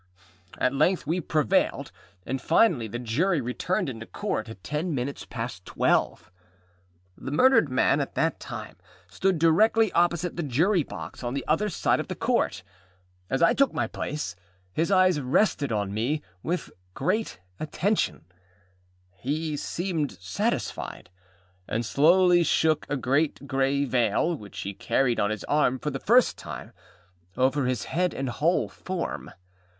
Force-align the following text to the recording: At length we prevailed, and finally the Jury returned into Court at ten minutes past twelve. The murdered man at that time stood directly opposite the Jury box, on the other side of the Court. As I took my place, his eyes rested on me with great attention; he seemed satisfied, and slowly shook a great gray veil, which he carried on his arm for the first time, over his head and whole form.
At 0.57 0.73
length 0.73 1.05
we 1.05 1.21
prevailed, 1.21 1.91
and 2.25 2.41
finally 2.41 2.87
the 2.87 2.97
Jury 2.97 3.39
returned 3.39 3.87
into 3.87 4.07
Court 4.07 4.49
at 4.49 4.63
ten 4.63 4.95
minutes 4.95 5.25
past 5.27 5.63
twelve. 5.63 6.31
The 7.15 7.29
murdered 7.29 7.69
man 7.69 8.01
at 8.01 8.15
that 8.15 8.39
time 8.39 8.77
stood 9.05 9.37
directly 9.37 9.91
opposite 9.91 10.35
the 10.37 10.41
Jury 10.41 10.81
box, 10.81 11.23
on 11.23 11.35
the 11.35 11.45
other 11.47 11.69
side 11.69 11.99
of 11.99 12.07
the 12.07 12.15
Court. 12.15 12.63
As 13.29 13.43
I 13.43 13.53
took 13.53 13.73
my 13.73 13.85
place, 13.85 14.35
his 14.73 14.89
eyes 14.89 15.19
rested 15.21 15.71
on 15.71 15.93
me 15.93 16.23
with 16.41 16.71
great 16.95 17.37
attention; 17.59 18.25
he 19.11 19.55
seemed 19.55 20.13
satisfied, 20.13 21.11
and 21.67 21.85
slowly 21.85 22.41
shook 22.41 22.87
a 22.89 22.97
great 22.97 23.45
gray 23.47 23.85
veil, 23.85 24.33
which 24.33 24.61
he 24.61 24.73
carried 24.73 25.19
on 25.19 25.29
his 25.29 25.43
arm 25.43 25.77
for 25.77 25.91
the 25.91 25.99
first 25.99 26.39
time, 26.39 26.71
over 27.37 27.67
his 27.67 27.83
head 27.83 28.15
and 28.15 28.29
whole 28.29 28.67
form. 28.67 29.29